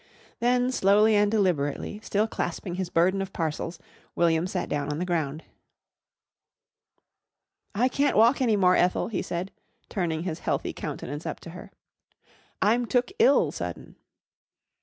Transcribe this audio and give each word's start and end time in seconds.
Then, 0.39 0.71
slowly 0.71 1.15
and 1.15 1.29
deliberately, 1.29 1.99
still 2.01 2.25
clasping 2.25 2.73
his 2.73 2.89
burden 2.89 3.21
of 3.21 3.31
parcels, 3.33 3.77
William 4.15 4.47
sat 4.47 4.67
down 4.67 4.89
on 4.89 4.97
the 4.97 5.05
ground. 5.05 5.43
"I 7.75 7.87
can't 7.87 8.17
walk 8.17 8.41
any 8.41 8.55
more, 8.55 8.75
Ethel," 8.75 9.09
he 9.09 9.21
said, 9.21 9.51
turning 9.89 10.23
his 10.23 10.39
healthy 10.39 10.73
countenance 10.73 11.27
up 11.27 11.39
to 11.41 11.51
her. 11.51 11.69
"I'm 12.63 12.87
took 12.87 13.11
ill 13.19 13.51
sudden." 13.51 13.95